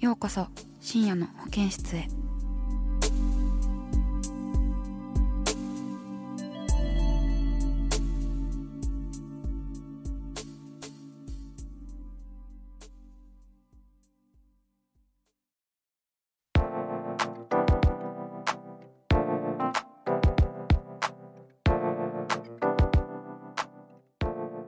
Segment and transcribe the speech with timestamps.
[0.00, 0.46] ようこそ
[0.80, 2.08] 深夜の保健室へ。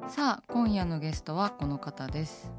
[0.08, 2.52] さあ今夜のゲストはこの方です。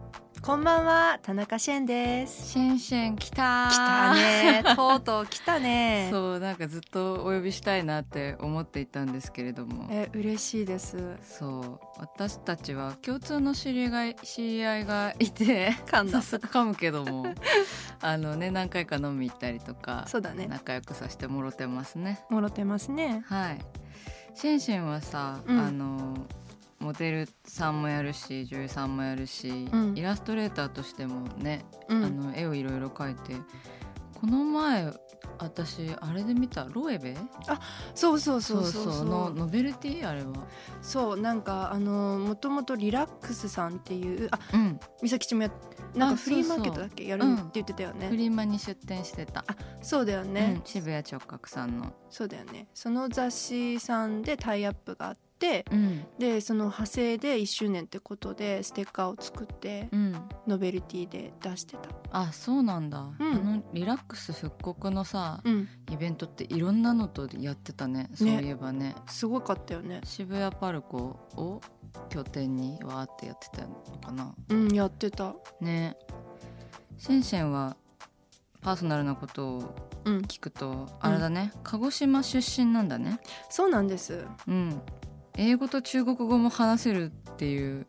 [0.46, 2.52] こんばんは、田中シェンです。
[2.52, 6.10] シェンシェン来た来たね、 とうとう来たね。
[6.12, 10.98] そうなんかずっとお呼びしたいなって思っていたんですけれどもえ、嬉しいです。
[11.22, 17.26] そう私たちは共通の知り合い知り合いがいて噛んだ早速噛むけども
[18.02, 20.48] あのね何回か飲み行ったりとかそうだね。
[20.48, 23.24] 仲良くさせてもろてますねもろてますね。
[23.28, 23.60] はい
[24.36, 26.18] シェンシェンはさ、うんあの
[26.84, 29.98] モデルさんもやるし女優さんもやるし、うん。
[29.98, 32.20] イラストレーターとしてもね、あうん。
[32.20, 33.36] の絵をいろいろ描いて
[34.20, 34.94] この前
[35.40, 37.16] 私あれで見たロエベ？
[37.96, 39.06] そうそうそうそうそう。
[39.06, 40.08] のノベルティ？
[40.08, 40.34] あれは。
[40.82, 44.80] そう、なんかあのもともとリラックスさんっていう、あ、うん。
[45.02, 45.52] 美咲ちもや
[45.96, 47.06] なんかあフリーマーケットだっけ？
[47.06, 47.36] やるうん。
[47.36, 48.16] って言ってたよフね。
[48.16, 49.44] リマに出店してた、
[49.82, 50.62] そうだようんね。
[50.66, 52.68] 渋谷直角さんの、そうだよね。
[52.74, 55.33] その雑誌さんでタイアップがあって、
[55.72, 60.16] うんでその派生で1周年ってことでステッカーを作ってうん、
[60.48, 61.90] ノベルティで出してた。
[62.12, 65.68] あそうなんだ、うんあのリラックス復刻のさ、うん。
[65.92, 70.02] イベントっていろんなのとやってたねそういえばねすごかったよね。
[70.04, 71.62] 渋谷パルコを
[72.10, 75.36] 拠点にわーってやってたのかなうん、やってた。
[75.60, 75.98] ね
[76.98, 77.76] シェンシェンは
[78.62, 79.76] パーソナルなことを
[80.06, 80.18] うん。
[80.20, 84.26] 聞くとあれだね、鹿児島出身なんだねそうなんです。
[84.48, 84.82] うん
[85.38, 87.86] 英語と中国語も話せるっていう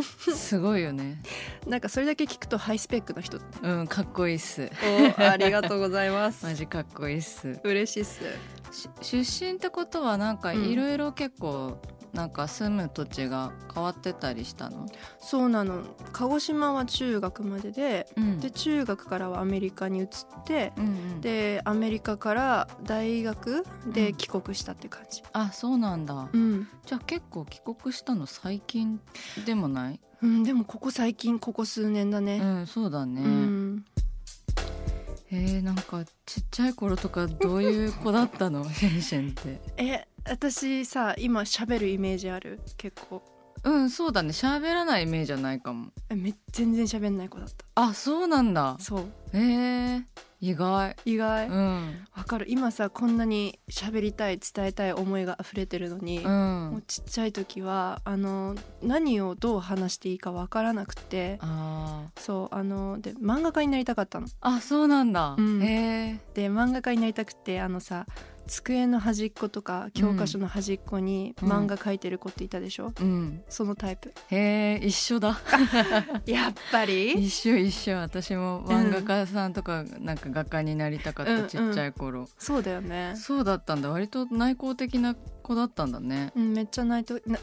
[0.00, 1.20] すごいよね。
[1.66, 3.38] なんかそれだけ聞くとハイスペックな人。
[3.62, 4.70] うんかっこいいっす。
[5.18, 6.44] お、ありがとうございます。
[6.46, 7.60] マジかっこいいっす。
[7.62, 8.20] 嬉しいっす。
[8.70, 8.88] し
[9.24, 10.64] 出身ってことはなんかうん。
[10.64, 11.78] いろいろ結構
[12.12, 14.86] なんか住む土地が変わってたりしたの、
[15.18, 15.82] そうなの。
[16.12, 20.08] 鹿児島は中学までで、うんで中学からはアメリカに移っ
[20.44, 25.22] て、うんうん、でアメリカから大学で帰国したって感じ。
[25.32, 26.68] あそうなんだ、うん。
[26.84, 28.26] じゃあ結構帰国したの？
[28.26, 29.00] 最近
[29.46, 30.00] でもない？
[30.22, 32.38] うん、でもここ最近ここ数年だうね。
[32.38, 33.84] んそうだね、うん。
[35.30, 38.68] えー、なんかちっちゃい頃とかどういう子だったの？
[38.70, 42.60] シェンシェンってえ、私さ今喋るイメージある？
[42.76, 43.22] 結構。
[43.64, 44.30] うんそうだね。
[44.30, 45.90] 喋らないイメージじゃないかも。
[46.10, 47.64] えめ全然喋んない子だった。
[47.76, 48.76] あそうなんだ。
[48.80, 49.04] そう。
[49.32, 50.04] えー、
[50.40, 50.96] 意外。
[51.04, 51.48] 意外。
[51.48, 52.06] うん。
[52.12, 52.46] わかる。
[52.48, 62.20] 今さこんなに喋りたい伝えたい思いが溢れてるのに、うもんうちっちゃい時はあの何をどう話していいかわからなくてあー。
[62.20, 64.26] そうあので漫画家になりたかったの。
[64.40, 65.62] あそうなんだ、うん。
[65.62, 68.06] へで漫画家になりたくてあのさ
[68.46, 71.52] 机の端っことか教科書の端っこにうん。
[71.52, 73.42] 漫画描いてる子っていたでしょ、えうん。
[73.48, 74.12] そのタイプ。
[74.30, 75.40] へえ一緒だ。
[76.26, 77.12] やっぱり？
[77.12, 77.96] 一緒一緒。
[77.96, 81.48] 私も漫画家さんとかなんか画家になりたかった、うん。
[81.48, 83.90] ちっちゃい頃、そうだよね、そうだったんだ。
[83.90, 86.32] 割と内向的な子だったんだね。
[86.36, 87.38] うん、めっちゃ内とな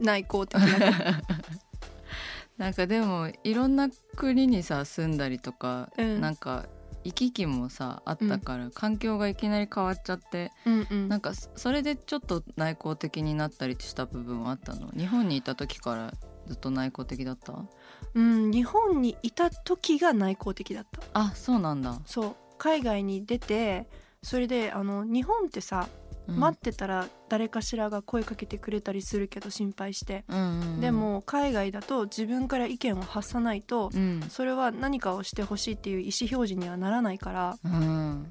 [0.00, 1.22] 内向的な。
[2.56, 6.20] なんかでもいろんな国にさ住んだりとか、うん。
[6.20, 6.66] なんか
[7.04, 11.08] 行き来もさあったから、環境がいきなり変わっちゃってうんうん。
[11.08, 14.90] なんかそそれでちょっと内向的になったりした部分はあったの？
[14.96, 16.12] 日本にいた時から
[16.46, 17.54] ずっと内向的だった？
[18.14, 21.00] うん、日本にいた時が内向的だった。
[21.14, 21.98] あそうなんだ。
[22.06, 22.36] そう。
[22.58, 23.86] 海外に出て
[24.22, 30.80] それであの日本ってさうん待ってたら誰かしらが声かけてくれたりするけど心配して、うんうんうん。
[30.80, 34.20] でも海外だと自分から意見を発さないと、うん。
[34.28, 37.58] それは何かをしてほしいっていう意思表示にはならないから。
[37.64, 38.30] うん。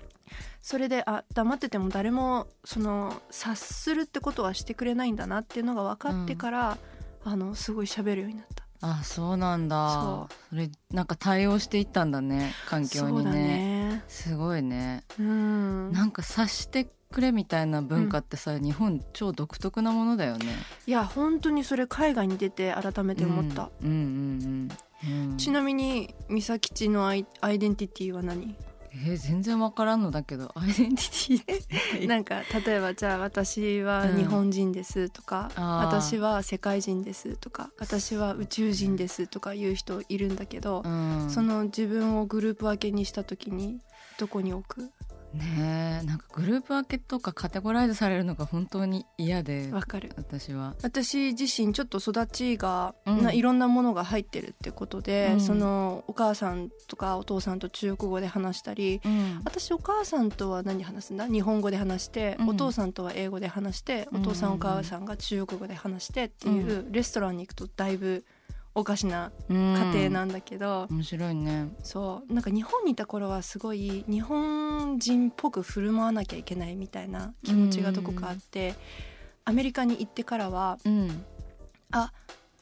[0.61, 6.77] それであ黙ってても誰もその察するってことはしてくれないんだなっていうのが分かってから、
[7.23, 8.67] あのすごい喋るようになった。
[8.79, 9.91] あそうなんだ。
[9.91, 13.31] そそれなんか対応していったんだね環境にね。
[13.31, 14.03] ね。
[14.07, 15.03] すごいね。
[15.19, 15.91] うん。
[15.91, 20.45] なんか察してくれみたいな文化ってさ、日本超独特なものだよね。
[20.85, 24.69] いや本当にそれ海外に出て改めて思った、うん、うんうん
[25.05, 25.37] うんうん。
[25.37, 28.55] ちなみに美咲ちのアイアイデンティティは何？
[28.93, 32.07] えー全然わからんのだけどアイデンティティって。
[32.07, 35.85] なんか例えばじゃあ私は日本人ですとか、あー。
[35.85, 41.27] 私は世界人ですとか私は宇宙人ですとか言う人いるんだけど、うん。
[41.29, 43.79] その自分をグループ分けにした時に
[44.17, 44.91] どこに置く？
[45.37, 50.11] ねえなんかグループ分けとかカテゴライズされるのが本当に嫌でわかる。
[50.17, 50.75] 私は。
[50.81, 53.23] 私自身ちょっと育ちが、うん。
[53.23, 55.41] ないろんなものが入ってるってことで、うん。
[55.41, 59.41] そのお母さんとかお父さんと中国語で話したりうん。
[59.45, 61.27] 私お母さんとは何話すんだ？
[61.27, 62.49] 日本語で話して、うん。
[62.49, 68.25] お父さんとは英語で話してお父さんお母さんが中国語で話してっていう、レストランに行くとだいぶ
[68.77, 69.55] おかしな家
[69.91, 71.69] 庭なんだけど、面白いね。
[71.81, 72.31] そう。
[72.31, 78.75] なんか日本にいた頃はすごい日本人っぽく振る舞わなきゃいけないみたいな気持ちがどこかあって、
[79.45, 81.25] アメリカに行ってからはうん。
[81.89, 82.13] あ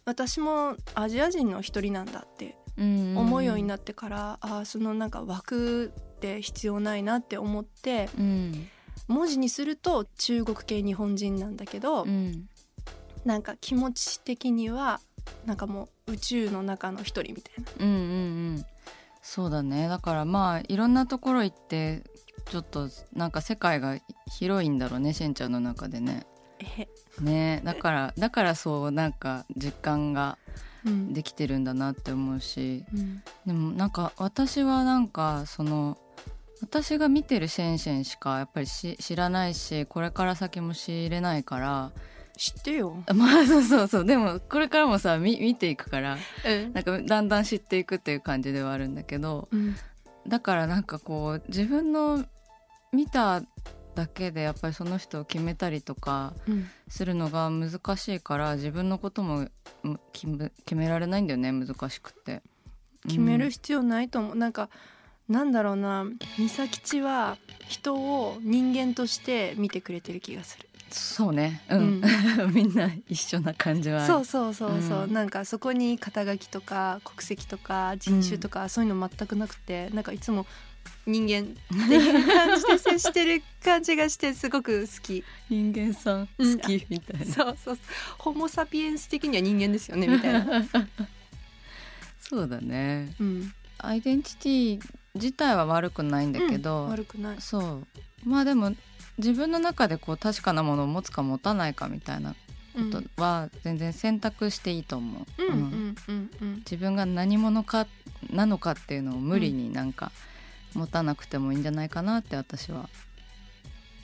[0.05, 8.67] 私もアジア人の一人なんだって思うようになってから、あそのなんか枠って必要ないなって思ってうん。
[9.09, 12.47] 文字にすると中国系日本人なんだけど、うん。
[13.25, 15.01] なんか気持ち的には
[15.45, 17.85] なんかもう宇宙の中の一人みたいな。
[17.85, 18.05] うんうんう
[18.59, 18.65] ん。
[19.21, 19.87] そうだね。
[19.87, 22.03] だからまあいろんなところ行って
[22.49, 23.97] ちょっとなんか世界が
[24.37, 26.25] 広いんだろうねしんちゃんの中でね。
[26.77, 26.87] え。
[27.21, 27.61] ね。
[27.63, 30.37] だからだからそうなんか実感が
[30.85, 31.13] うん。
[31.13, 32.85] できてるんだなって思うし。
[32.93, 33.23] うん。
[33.45, 35.97] でもなんか私はなんかその
[36.61, 41.91] 私が見てるシェンシェンしかやっぱりし知らないしこれから先も知れないから
[42.37, 43.03] 知ってよ。
[43.13, 49.75] まあそうそうそうでもこれからもさ見見ていくからうんなんかだんだん知っていくっていう感じではあるんだけどうん
[50.27, 52.25] だからなんかこう自分の
[52.91, 53.43] 見た
[53.93, 59.47] だけでやっぱりその人を決めたりとかうんするのが難しいから自分のことも
[59.83, 62.41] うん決められないんだよね難しくって。
[63.07, 64.69] 決めうんる必要ないと思う、なんか
[65.29, 66.05] なんだろうな
[66.37, 67.37] 美咲ちは
[67.67, 70.67] 人を人間として見てくれてる気がする。
[70.89, 71.61] そうね。
[71.69, 72.01] うん、
[72.53, 74.05] みんな一緒な感じは。
[74.05, 75.13] そうそうそうそう、うん。
[75.13, 80.45] なんかそこに肩書きとか国籍とか人種とか、そういうの全くなくてなんかいつも
[81.05, 81.53] 人間
[81.85, 85.23] っていう感じで接してる感じがしてすごく好き。
[85.49, 87.77] 人間さんうん好きみたいな、そうそうそう。
[88.17, 90.65] ホモ・サピエンス的には人間ですよねみたいな、
[92.19, 93.13] そうだね。
[93.19, 94.79] うん、アイデンティティ
[95.15, 97.41] 自体は悪くないんだけど、悪くない。
[97.41, 97.87] そう。
[98.25, 98.73] まあでも
[99.17, 105.25] 自分の中でこう確かなものを持つか持たないかみたいなことは全然選択していいと思う、
[106.59, 107.87] 自分が何者か
[108.29, 110.11] なのかっていうのを無理になんか
[110.73, 112.89] 持たなくてもいいんじゃないかなって私は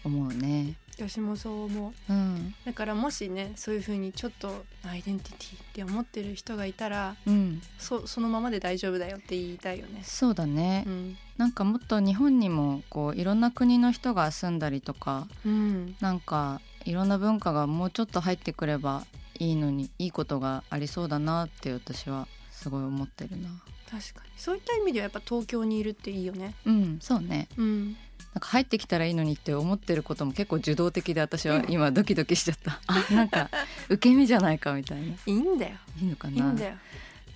[0.04, 0.76] 思うね。
[1.10, 2.14] 私もそう思う。
[2.14, 10.02] うん、だからもしねそういう風にちょっとアイデンティティって思ってる人がいたらうん、そそのままで大丈夫だよって言いたいよね。
[10.04, 11.18] そうだね、うん。
[11.38, 15.96] なんかもっと日本にもこういろんな国の人が住んだりとかうん。
[16.00, 19.06] なんかいろんな文化がもうちょっと入ってくれば
[19.40, 23.50] いいのにいいことがありそうだなって私はすごい思ってるな。
[23.90, 24.32] 確かに。
[24.38, 26.56] そういった意味ではやっぱ東京にいるっていいよね。
[26.66, 27.48] うんそうね。
[27.58, 27.98] うん、
[28.34, 32.80] なんか入ってきたらいいのにって思ってることも結構受動的で私は今ドキドキしちゃった。
[32.88, 33.50] あなんか
[33.90, 35.08] 受け身じゃないかみたいな。
[35.08, 35.76] いいんだよ。
[36.02, 36.34] いいのかな。
[36.36, 36.76] いいんだよ。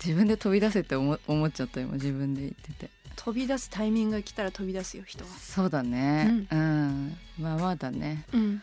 [0.04, 2.90] 自分で飛び出せって思思っちゃった今自分で言ってて。
[3.18, 5.30] 飛び出すタイミングが来たら飛び出すよ人は。
[5.32, 6.48] そうだね。
[6.52, 8.25] うん、まあまだね。
[8.34, 8.62] うん、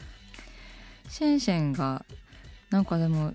[1.08, 2.04] シェンシェンが
[2.70, 3.34] なんかでも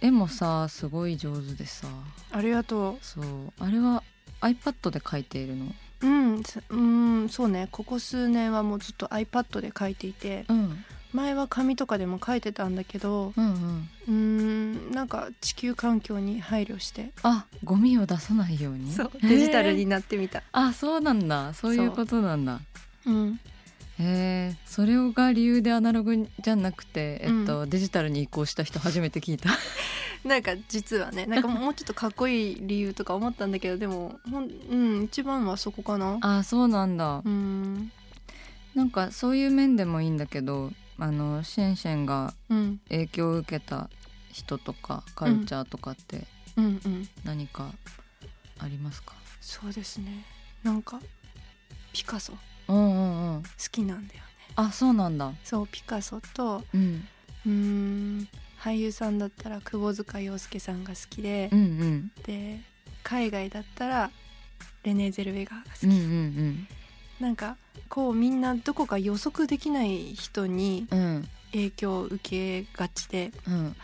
[0.00, 1.88] 絵もさすごい上手でさ。
[2.30, 3.24] ありがとそう。
[3.58, 4.02] あれは
[4.40, 5.72] iPad で描いているの？
[6.02, 6.06] う。
[6.06, 7.68] うん、すうん、そうね。
[7.70, 13.88] ここ数年はもうずっと iPad で書いていて、うん前は紙とかでも書いてたんだけど、うんうん。
[14.08, 18.92] うん、なんか地球環境に配慮して、あゴミを出さないように。
[18.92, 20.42] そうデジタルになってみた。
[20.52, 21.52] あそうなんだ。
[21.54, 22.60] そういうことなんだ。
[23.06, 23.12] う。
[23.12, 23.40] ん、
[23.98, 29.50] へえそれが理由でアナログじゃなくて、えっとデジタルに移行した人初めて聞いた
[30.24, 36.18] なんか実はね、 なんかもうちょっとかっこいい理由とか思ったんだけど、でも、ほんうん、一番はそこかな。
[36.20, 37.22] あそうなんだ。
[37.24, 37.90] うん、
[38.74, 42.80] なんかそういう面でもいいんだけどあのシェンシェンがうん。
[42.88, 43.90] 影響を受けた
[44.32, 46.26] 人とかカルチャーとかって
[46.56, 46.64] うん。
[46.84, 47.72] うん何か
[48.58, 50.24] ありますか、そうですね。
[50.62, 51.00] なんか
[51.92, 52.32] ピカソ。
[52.68, 53.42] 好うんうんうん。
[53.72, 54.26] きなんだよね。
[54.54, 55.32] あそうなんだ。
[55.42, 57.08] そうピカソとうん。
[57.44, 58.28] うーん
[58.62, 62.10] 俳優さんだったら窪塚洋介さんが好きでうんうん。
[62.24, 62.60] で
[63.02, 64.10] 海外だったら
[64.84, 66.68] レネー・ゼルウェガーが好き、うんうん
[67.20, 67.56] なんか
[67.88, 70.88] こうみんなどこか予測できない人に
[71.52, 73.30] 影響を受けがちで。
[73.46, 73.76] うん。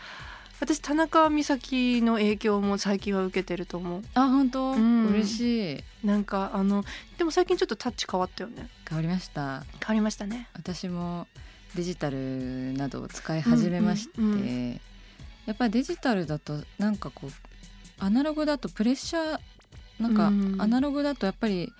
[0.59, 4.01] 私田中美咲の影響も最近は受けてると思う。
[4.13, 5.07] あ本当、うん。
[5.07, 5.83] 嬉しい。
[6.05, 6.83] なんかあの
[7.17, 8.67] でも最近ちょっとタッチ変わったよね。
[8.87, 9.63] 変わりました。
[9.79, 10.49] 変わりましたね。
[10.53, 11.27] 私も
[11.75, 14.79] デジタルなどを使い始めまして、うんうんう
[15.45, 17.31] やっぱりデジタルだとなんかこう
[17.97, 19.39] アナログだとプレッシャー
[19.99, 20.61] なんかうん。
[20.61, 21.73] アナログだとやっぱり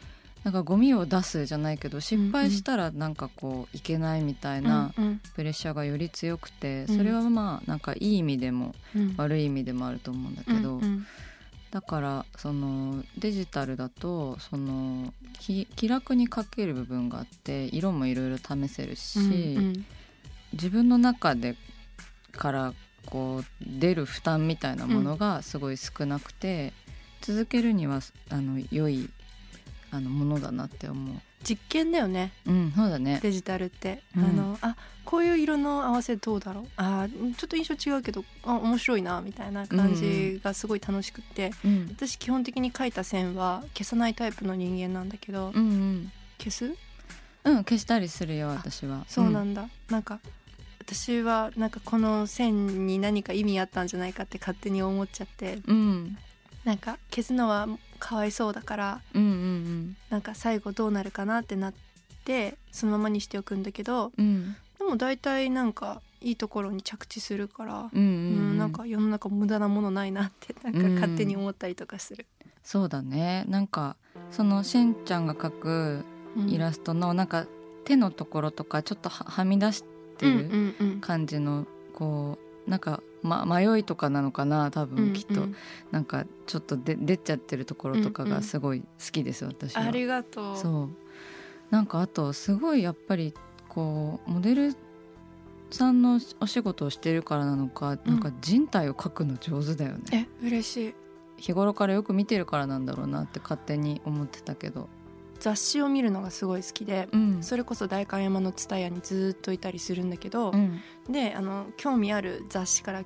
[0.44, 4.92] なんかゴミを出すじゃないけど失敗したらなんかこういけないみたいな
[5.36, 6.98] プレッシャーがより強くてうん。
[6.98, 9.14] それはまあなんかいい意味でもうん。
[9.18, 11.06] 悪い意味でもあると思うんだけど、うんうん
[11.72, 19.86] だからそのデジタルだとそのき気楽に描ける部分があって色もいろいろ試せるし、うん。
[20.54, 21.56] 自分の中で
[22.32, 22.74] から
[23.06, 23.46] こう
[23.80, 26.74] 出る負担みたいなものがすごい少なくて、
[27.22, 28.00] 続けるには
[28.30, 29.10] あの良い
[29.92, 31.16] あのものだなって思う。
[31.44, 32.34] 実験だよね。
[32.46, 33.20] うん、そうだね。
[33.24, 34.24] デジタルって、うん。
[34.26, 36.68] あのあこういう色の合わせどうだろう？
[36.76, 46.76] あーちょっと印象違うけどあ面白いなみたいな感じがすごい楽しくって、うん、私基本的に描いた線は消さないタイプの人間なんだけど、うん、うん、消す？
[47.46, 49.06] うん、消したりするよ、私は。
[49.08, 50.20] そうなんだ、なんか
[50.82, 55.60] 私はなんかこの線に何か意味あったんじゃないかって勝手に思っちゃって。
[55.68, 56.18] うん、うん、
[56.66, 57.68] なんか消すのは
[58.00, 61.74] かわいそうだからうん、うん、なんか最後どうなるかなってなっ
[62.26, 68.08] てそのままにしておくんだけどうん、うん、でも大体なんかいいところに着地するから、うん、うん、う
[68.54, 72.26] んなんか世の中無駄なものないなってなんか勝手に思ったりとかする。
[72.62, 73.46] そうだね。
[73.48, 73.96] なんか
[74.32, 76.06] そのしんちゃんが描く
[76.48, 77.48] イラストのなんか
[77.86, 79.84] 手のところとかちょっとははみ出し
[80.18, 80.32] てる。
[80.32, 82.38] うんうんうん感じのこ
[82.68, 85.40] うなんか、ま、迷いとかなのかな多分きっと、うん。
[85.40, 85.56] うん
[85.92, 88.36] なんかちょっとで出ちゃってるところとかうんうん。
[88.36, 89.82] がすごい好きです、私は。
[89.82, 90.58] ありがとう。
[90.58, 90.90] そう。
[91.70, 93.34] なんかあとすごいやっぱり
[93.68, 94.76] こうモデル
[95.72, 98.00] さんのお仕事をしてるからなのか、うん。
[98.06, 100.28] なんか人体を描くの上手だよね。
[100.42, 100.96] え嬉しい。
[101.38, 104.90] 日頃からよく見てるからなんだろうなって勝手に思ってたけど
[105.40, 107.44] 雑誌を見るのがすごい好きで、うん。
[107.44, 110.80] それこそ代官山の蔦屋にずっといたりするんだけど、うん。
[111.10, 113.04] であの興味ある雑誌から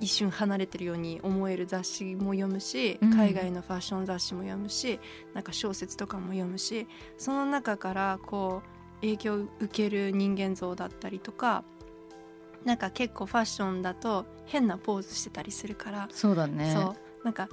[0.00, 3.14] 一瞬離れてるように思える雑誌も読むし、うん。
[3.14, 4.98] 海外のファッション雑誌も読むし
[5.34, 6.86] なんか小説とかも読むし
[7.18, 11.64] その中からこう影響を受ける人間像だったりとか
[12.64, 16.72] なんか結構ファッションだと変なポーズしてたりするから、そうだね。
[16.72, 17.24] そう。
[17.24, 17.48] なんか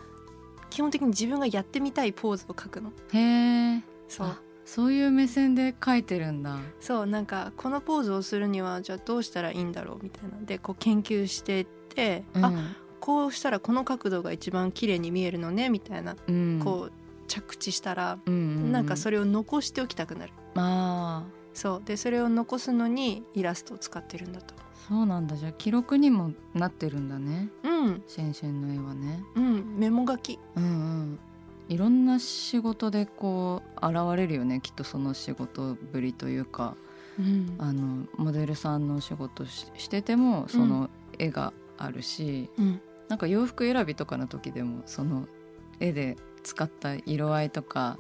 [0.70, 2.92] 基本的に自分がやってみたいポーズを描くの。
[3.12, 3.82] へえ
[4.12, 4.28] そう。
[4.28, 6.60] あそういう目線で描いてるんだ。
[6.80, 10.38] そうなんかこのポーズをするにはじゃあどうしたらいいんだろうみたいな。
[10.38, 12.46] んでこう研究してって、うん。
[12.46, 16.62] あこうしたらこの角度が一番綺麗に見えるのねみたいな、うん。
[16.64, 16.92] こう
[17.28, 20.34] 着地したら、うんなんかそれを残しておきたくなる。
[20.56, 21.42] ああ。
[21.54, 21.82] そう。
[21.84, 24.54] でそれを残すのにイラストを使ってるんだと。
[24.88, 25.36] そうなんだ。
[25.36, 27.50] じゃあ記録にもなってるんだね。
[27.64, 28.04] うん。
[28.08, 29.24] シェンシェンの絵はね。
[29.36, 29.76] うん。
[29.78, 30.40] メモ書き。
[30.56, 31.20] うんうん
[31.72, 34.60] いろんな仕事でこう現れるよね。
[34.62, 36.76] きっとその仕事ぶりというか。
[37.18, 37.56] うん。
[37.60, 42.82] あのモデルさんのお仕事ししててもその絵があるし、うん。
[43.08, 45.28] なんか洋服選びとかの時でもその
[45.80, 47.98] 絵で使った色合いとか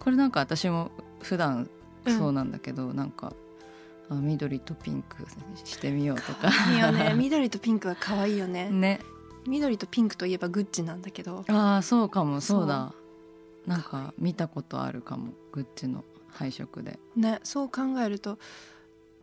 [0.00, 0.90] これなんか私も
[1.22, 1.68] 普段
[2.06, 3.32] そうなんだけど、なんか
[4.08, 5.24] あ緑とピンク
[5.64, 6.50] してみようとか。
[6.72, 7.14] いいよね。
[7.16, 8.70] 緑とピンクは可愛いよね。
[8.70, 9.00] ね。
[9.46, 11.44] 緑とピンクといえばグッチなんだけど。
[11.48, 12.40] ああそうかも。
[12.40, 12.92] そうだ。
[12.92, 13.03] そ
[13.66, 16.98] なんか見たことあるかもグッチの配色で。
[17.16, 18.38] ねそう考えると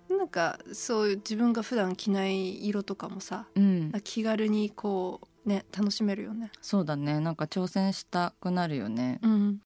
[0.09, 3.91] なんかそういう自分が普段着ない色とかもさうん。
[4.03, 6.51] 気軽にこうね楽しめるよね。
[6.61, 7.19] そうだね。
[7.19, 9.19] なんか挑戦したくなるよね。
[9.21, 9.61] うん。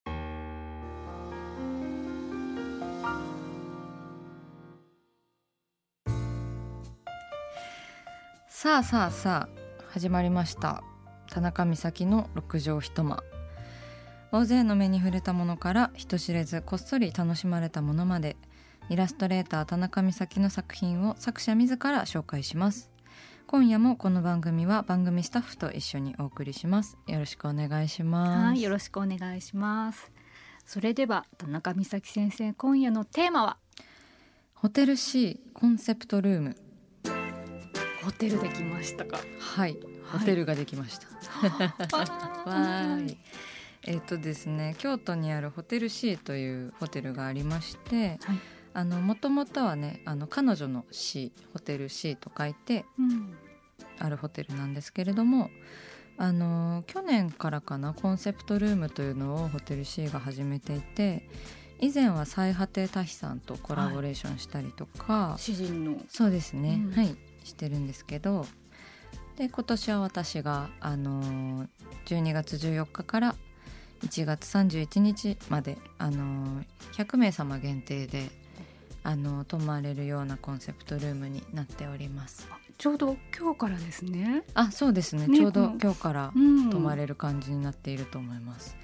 [8.50, 10.84] さあさあさあ始まりました。
[11.30, 13.24] 田中美咲の六畳一間
[14.36, 18.36] 大勢の目に触れたものから人知れずこっそり楽しまれたものまで
[18.90, 22.92] イラストレーター田中美咲の作品を作者自ら紹介します。
[23.48, 26.98] 今夜もこの番組は番組スタッフと一緒にお送りします。
[27.08, 28.46] よろしくお願いします。
[28.48, 30.12] はい、よろしくお願いします。
[30.66, 33.58] それでは田中美咲先生、今夜のテーマは？
[34.54, 36.58] ホテル C コンセプトルーム。
[38.04, 39.18] ホテルできましたか。
[39.40, 39.78] はい
[40.12, 41.08] ホテルができました、
[41.98, 43.18] わーい
[43.86, 48.40] えっ、とですね京都にあるホテル C というホテルがありましてはい。
[48.74, 53.36] あのもともとはねあの彼女の C ホテル C と書いてうん。
[54.00, 55.50] あるホテルなんですけれども
[56.18, 61.30] あの去年からかなコンセプトルームというのをホテル C が始めていて
[61.80, 65.98] 以前は最果て多比さんとコラボレーションしたりとか、詩人の。
[66.08, 66.92] そうですね、うん。
[66.94, 68.46] はいしてるんですけど
[69.38, 71.68] で今年は私があの
[72.06, 73.36] 12月14日から
[74.06, 78.30] 1月31日まであの100名様限定で
[79.04, 82.48] あの泊まれるようなコンセプトルームになっております。
[82.78, 84.44] ちょうど今日からですね。
[84.54, 88.76] あそうですねねちょうど今日からうん泊まれる感じになっていると思います。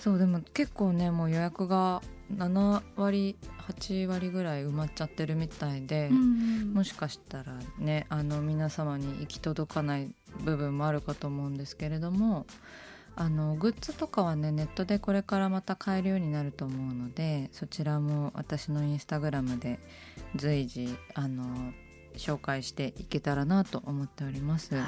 [0.00, 2.02] そうでも結構ねもう予約が
[2.36, 3.36] 7割
[3.68, 12.46] 8割ぐらい埋まっちゃってるみたいで、うんもしかしたらねあの皆様に行き届かない部分もあるかと思うんですけれども
[13.14, 19.78] あのグッズとかはねネットでこれからまた買えるようになると思うのでそちらも私のインスタグラムで
[20.34, 21.44] 随時あの
[22.16, 24.74] 紹介していけたらなと思っております。
[24.74, 24.84] はい。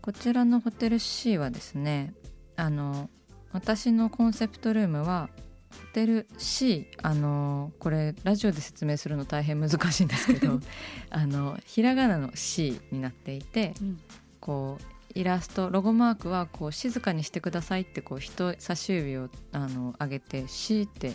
[0.00, 2.14] こちらのホテル C はですね
[2.56, 3.08] あの
[3.52, 5.28] 私のコンセプトルームは
[5.70, 10.58] ホテル C あのこれラジオで説明するの大変難しいんですけど
[11.10, 14.00] あのひらがなの C になっていてうん
[14.40, 21.12] こうイラストロゴマークはこう静かにしてくださいってこう人差し指をあの上げて C って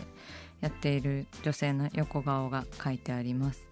[0.60, 3.66] やっている女性の横顔が書いてあります。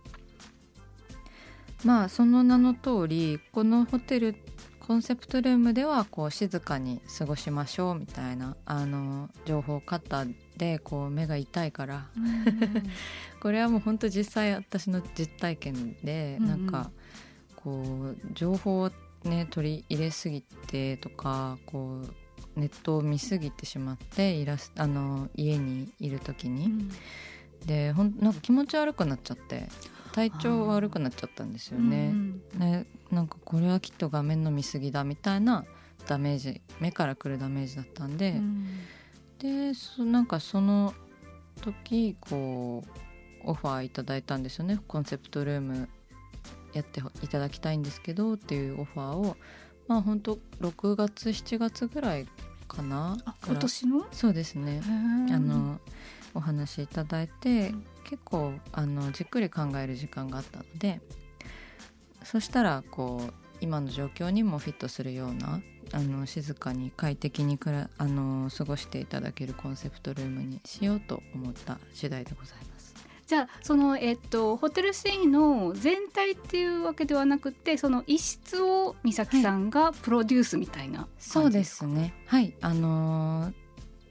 [1.84, 4.34] まあその名の通りこのホテル
[4.80, 10.24] コンセプトルームではこう静かに過ごしましょうみたいなあの情報型
[10.56, 12.06] でこう目が痛いから。
[13.42, 16.90] これはもう本当実際私の実体験で、なんか
[17.54, 18.90] こう情報を
[19.26, 26.90] ね取り入れすぎてとかこうネットを見すぎてしまってイラスあの家にいる時に、うん。
[27.66, 29.68] でほんなんか気持ち悪くなっちゃって
[30.12, 32.10] 体調悪くなっちゃったんですよね。
[32.12, 35.64] うんねなんかこれはきっと画面の見過ぎだみたいな
[36.06, 38.66] ダメージ目からくるダメージだったんで、うん。
[39.38, 40.94] でそなんかその
[41.60, 42.82] 時こ
[43.44, 44.78] うオファーいただいたんですよね。
[44.88, 45.88] コンセプトルーム
[46.76, 49.36] やっていただきたいんですけどっていうオファーを
[49.88, 52.26] まあ本当6月7月ぐらい
[52.68, 54.06] かなあ今年の？
[54.12, 54.82] そうですね
[55.30, 55.80] ああの
[56.34, 61.00] お話いただいて、うん結構あのじっくり考える時間があったので
[62.22, 65.60] そしたらこう今の状況にもフィットするような
[65.92, 72.75] あの静かに快適にくらあの過ごしていただけるコンセプトルームにしようと思った次第でございます。
[73.26, 82.14] じゃあそのえっとホテル C の全体っていうわけではなくてその一室を美咲さんがプロデュースみたいな感じそうですね。
[82.26, 82.54] はい。
[82.60, 83.52] あのー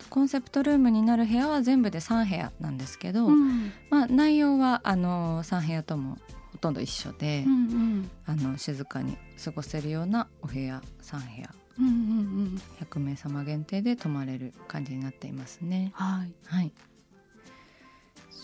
[0.07, 3.71] コンセプトルームになる部屋は全部で3部屋なんですけど、うん。
[3.89, 6.17] まあ、内容はあのー3部屋とも
[6.51, 8.11] ほとんど一緒で、うんうん。
[8.25, 11.49] あの静かに過ごせるようなお部屋3部屋。
[11.79, 15.91] うんうんうん100名様限定で泊まれる感じになっていますね。
[15.95, 16.33] はい。
[16.45, 16.71] はい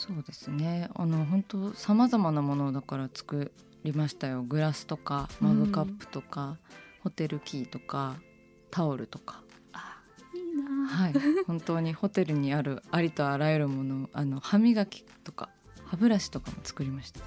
[0.01, 0.89] そうですね。
[0.95, 3.51] あの本当さまざまなものをだから作
[3.83, 4.41] りましたよ。
[4.41, 6.57] グラスとかマグカップとか、
[7.03, 8.15] ホテルキーとか
[8.71, 9.43] タオルとか。
[9.73, 10.01] あ
[10.33, 10.87] いいな。
[10.87, 11.13] はい。
[11.45, 15.49] 本当にホテルにあるありとあらゆるものあの歯磨きとか
[15.85, 17.19] 歯ブラシとかも作りました。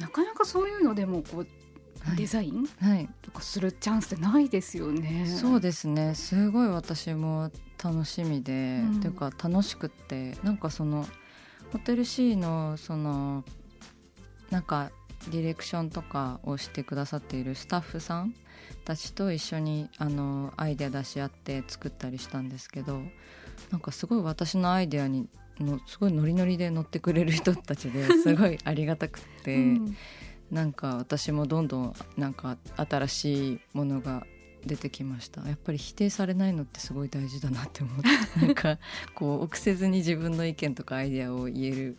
[0.00, 1.46] なかなかそういうのでもこう
[2.00, 2.16] はい。
[2.16, 3.08] デザインはい。
[3.22, 5.24] とかするチャンスってないですよね。
[5.28, 6.16] そうですね。
[6.16, 8.96] すごい私も楽しみで、うん。
[8.96, 11.06] っていうか楽しくってなんかその
[11.72, 13.44] ホテル C のその
[14.50, 14.90] なんか
[15.30, 18.34] ディレクションとかをしてくださっているスタッフさん
[18.84, 23.00] たちと一緒にあのアイデア出し合って作ったりしたんですけど
[23.70, 25.28] なんかすごい私のアイデアに
[25.60, 29.56] のすごいノリノリで乗ってくれる人たちで すごいありがたくって。
[29.56, 29.96] うん
[30.52, 34.26] なんか私もどんどんなんか新しいものが
[34.66, 35.46] 出てきました。
[35.48, 38.08] やっぱり否定されないのってすごい大事だなって思って。
[38.46, 38.78] なんか
[39.14, 41.96] こう臆せずに自分の意見とかアイデアを言える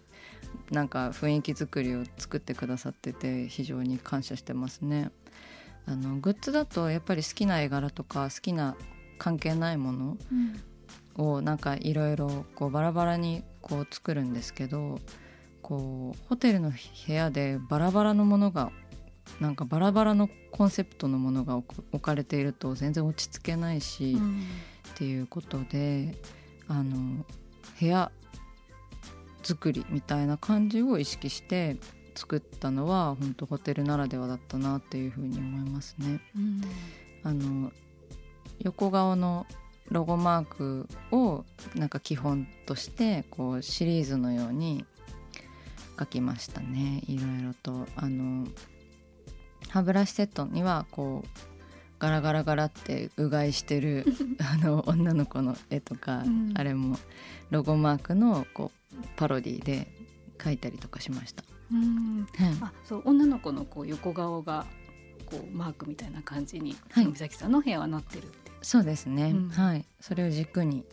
[0.72, 5.12] なんか雰囲気作りを作ってくださってて非常に感謝してますね。
[5.86, 8.78] あのグッズだとやっぱり好きな絵柄とか好きな
[9.18, 10.60] 関係ないものうん。
[11.16, 15.00] をなんかいろいろこうバラバラにこう作るんですけど
[15.62, 18.72] こうホテルの部屋でバラバラのものが
[19.40, 24.44] なんかバラバラのコンセプトのものが置かれていると全然落ち着けないし、うん。
[24.94, 26.16] っていうことで
[26.68, 27.26] あの
[27.80, 28.12] 部屋
[29.42, 31.78] 作りみたいな感じを意識して
[32.16, 36.22] 作ったのは本当ホテルならではだったなっていうふうに思いますね。
[36.36, 36.62] うん。
[37.24, 37.72] あの
[38.60, 39.46] 横顔の
[39.90, 41.44] ロゴマークを
[41.76, 44.86] なんか基本としてこうシリーズのように
[46.00, 47.02] 書きましたね。
[47.08, 47.88] いろいろと。
[47.96, 48.48] あの
[49.74, 51.28] 歯ブラシセットにはこう
[51.98, 54.06] ガラガラガラってうがいしてる
[54.40, 56.54] あの女の子の絵とか、うん。
[56.54, 57.00] あれも
[57.50, 59.88] ロゴマークのこうパロディで
[60.44, 61.44] 書いたりとかしました。
[61.72, 62.28] うん。
[62.36, 62.58] はい。
[62.62, 64.68] あそう女の子のこう横顔が
[65.26, 67.08] こうマークみたいな感じに、はい。
[67.08, 69.50] 美咲さんの部屋はなってるってそうですね、うん。
[69.50, 69.86] はい。
[70.00, 70.86] それを軸に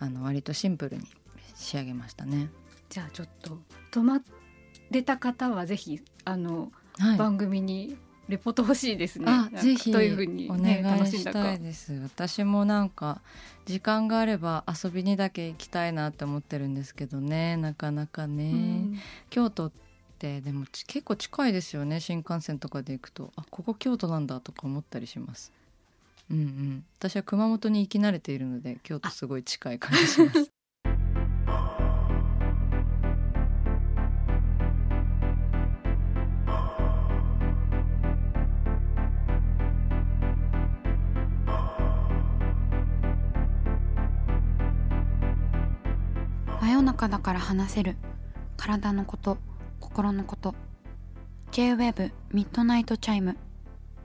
[0.00, 1.06] あの割とシンプルに
[1.54, 2.48] 仕上げましたね。
[2.88, 3.60] じゃあちょっと
[3.92, 4.20] 泊ま
[4.90, 7.96] れた方はぜひあの、はい、番組に
[8.28, 9.26] レポート欲しいですね。
[9.54, 11.92] ぜひどういうふうに、おね、願いしたいです。
[11.94, 13.20] 私もなんか
[13.66, 17.56] 時間があれば遊びにだけ行きたいなって思ってるんですけどね。
[17.56, 18.98] なかなかね、うん。
[19.28, 19.72] 京都っ
[20.18, 22.00] てでもち結構近いですよね。
[22.00, 23.32] 新幹線とかで行くと。
[23.36, 25.52] あここ京都なんだとか思ったりします。
[26.30, 26.84] うんうん。
[26.98, 30.53] 私は熊本に行き慣れているので京都すごい近い感じします
[47.04, 47.96] 真夜中だから話せる。
[48.56, 49.38] 体のこと
[49.80, 50.54] 心のこと。
[51.50, 53.36] J-WEB ミッドナイトチャイム。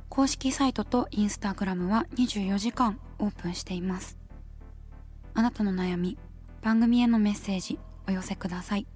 [0.10, 4.18] 公式サイトとインスタグラムは24時間オープンしています。
[5.34, 6.18] あなたの悩み
[6.62, 8.88] 番組へのメッセージお寄せください。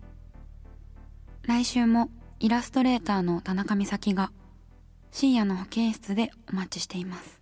[1.43, 4.31] 来週もイラストレーターの田中美咲が
[5.11, 7.41] 深夜の保健室でお待ちしています。